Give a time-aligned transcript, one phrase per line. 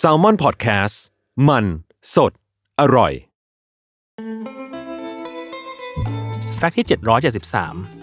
[0.00, 0.96] Salmon Podcast
[1.48, 1.64] มัน
[2.14, 2.32] สด
[2.80, 3.12] อร่อย
[6.56, 6.86] fact ที่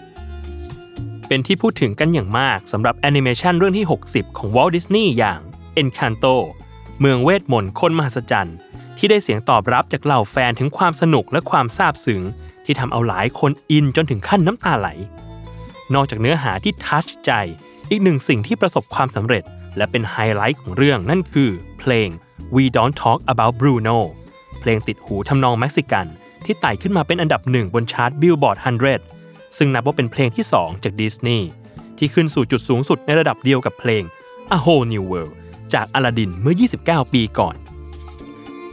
[0.04, 5.40] 773 เป็นที่พูดถึงกันอย่างมากสำหรับแอนิเมชันเรื่องที่ 60 ของ Walt Disney อย่าง
[5.80, 6.36] Encanto
[7.00, 8.56] เมืองเวทมนต์คนมหัศจรรย์
[8.98, 12.22] ที่ได้เสียงตอบรับจากเหล่าแฟนถึงความสนุกและความซาบซึ้ง
[12.64, 14.88] ที่ทำเอาหลายคนอินจนถึงขั้นน้ำตาไหล
[15.94, 17.30] นอกจากเนื้อหาที่ touch ใจ
[17.90, 19.44] อีกหนึ่งสิ่งที่ประสบความสำเร็จ
[19.76, 22.08] และเป็นไฮไลท์ของเรื่องนั่นคือเพลง
[22.54, 23.98] We Don't Talk About Bruno
[24.60, 26.06] เพลงติดหูทำนองเม็กซิกัน
[26.44, 28.58] ที่ไต่ขึ้นมาเป็นอันดับหนึ่งบนชาร์ต Billboard
[29.06, 31.48] 100 ซึ่งนับว่าเป็นเพลงที่ 2 จากดิสนีย์
[31.98, 34.02] ที่ขึ้นสู่จุดสูงสุดในระดับเดียวกับเพลง
[34.56, 35.34] A Whole New World
[35.74, 37.56] จากอลาดินเมื่อ 29 ปีก่อน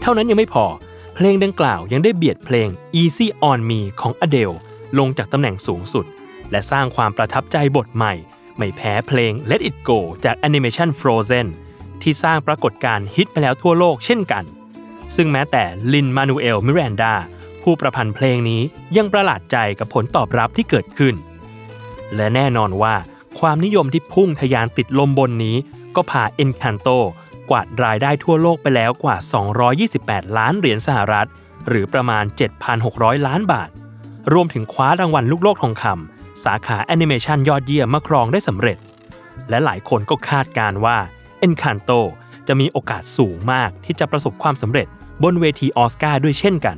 [0.02, 0.66] เท่านั้นยังไม่พอ
[1.16, 2.70] เพลงดังกล่าวยังได้เบียดเพลง
[3.02, 4.56] Easy on Me ของ Adele
[4.98, 6.06] ลงจากตำแหน่งสูงสุด
[6.52, 8.14] และสร้างความประทับใจบทใหม่
[8.58, 11.48] ไม่แพ้เพลง Let It Go จากแอนิเมชัน Frozen
[12.02, 14.44] ที่สร้างปรากฏการณ์ฮิตไปแล้วทั่วโลกเช่นกัน
[15.16, 17.14] ซึ่งแม้แต่ลินมานูเอลมิรันดา
[17.64, 18.62] ผู้ประพันธ์เพลงนี้
[18.98, 21.16] ยังประหลาดใจกับผลตอบรับที่เกิดขึ้น
[22.16, 22.96] และแน่นอนว่า
[23.40, 25.58] ความนิยมที่พุ่งทะยานติดลมบนนี้
[25.96, 26.98] ก็พา Encanto
[27.50, 29.16] กวาดรายได้ทั่วโลกไปแล้วกว่า
[29.78, 31.28] 228 ล้านเหรียญสหรัฐ
[31.68, 32.24] หรือประมาณ
[32.76, 33.70] 7,600 ล้านบาท
[34.34, 38.78] รวมถึงคว้ารางวัลลูกโลกทองคำ สาขาแอนิเมชันยอดเยี่ยมมาครองได้สำเร็จ
[39.50, 40.98] และหลายคนก็คาดการ์ว่า
[41.46, 42.02] Encanto
[42.48, 44.88] จะมีโอกาสสูงมากที่จะประสบความสำเร็จ
[45.24, 46.78] บนเวทีออสการ์ด้วยเช่นกัน